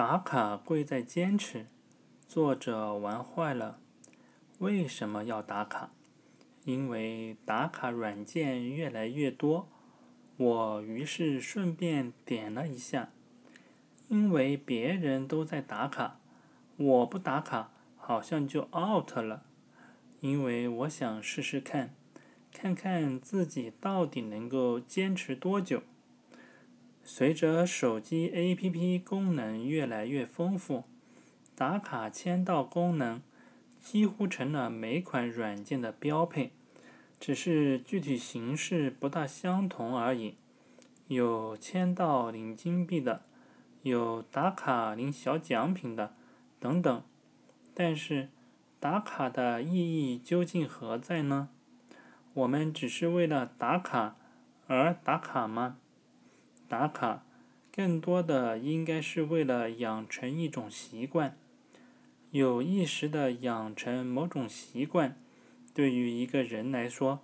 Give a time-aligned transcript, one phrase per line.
[0.00, 1.66] 打卡贵在坚持。
[2.26, 3.80] 作者玩坏了。
[4.56, 5.90] 为什么要打卡？
[6.64, 9.68] 因为打卡软件越来越多。
[10.38, 13.10] 我于是顺便点了一下。
[14.08, 16.18] 因为别人都在打卡，
[16.78, 19.42] 我不打卡好像就 out 了。
[20.20, 21.94] 因为我想试试看，
[22.50, 25.82] 看看自己到底能够坚持多久。
[27.02, 30.84] 随着手机 APP 功能越来越丰富，
[31.56, 33.20] 打卡签到功能
[33.80, 36.52] 几乎成了每款软件的标配，
[37.18, 40.36] 只是具体形式不大相同而已。
[41.08, 43.22] 有签到领金币的，
[43.82, 46.14] 有打卡领小奖品的，
[46.60, 47.02] 等等。
[47.74, 48.28] 但是，
[48.78, 51.48] 打卡的意义究竟何在呢？
[52.34, 54.16] 我们只是为了打卡
[54.68, 55.78] 而打卡吗？
[56.70, 57.24] 打卡，
[57.74, 61.36] 更多的应该是为了养成一种习惯。
[62.30, 65.16] 有意识的养成某种习惯，
[65.74, 67.22] 对于一个人来说，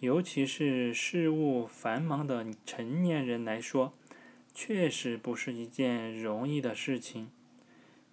[0.00, 3.92] 尤其是事务繁忙的成年人来说，
[4.54, 7.28] 确实不是一件容易的事情。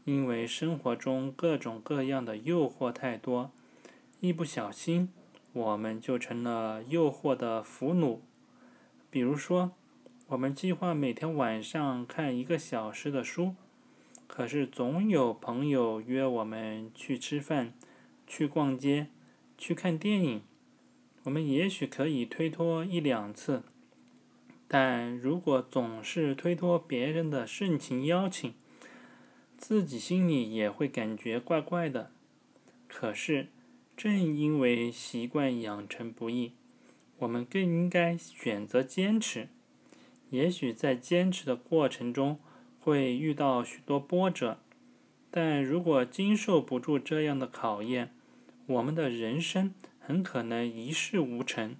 [0.03, 3.53] 因为生活中各种各样的诱惑太多，
[4.19, 5.07] 一不小心，
[5.53, 8.19] 我们就成了诱惑的俘虏。
[9.09, 9.71] 比如说。
[10.33, 13.53] 我们计划每天晚上看一个小时的书，
[14.25, 17.71] 可是总有朋友约我们去吃饭、
[18.25, 19.09] 去逛街、
[19.59, 20.41] 去看电影。
[21.25, 23.61] 我们也许可以推脱一两次，
[24.67, 28.55] 但如果总是推脱别人的盛情邀请，
[29.55, 32.09] 自己心里也会感觉怪怪的。
[32.87, 33.49] 可是，
[33.95, 36.53] 正因为习惯养成不易，
[37.19, 39.49] 我们更应该选择坚持。
[40.33, 42.39] 也许在坚持的过程中
[42.79, 44.57] 会遇到许多波折，
[45.29, 48.11] 但如果经受不住这样的考验，
[48.65, 51.75] 我们的人生很可能一事无成。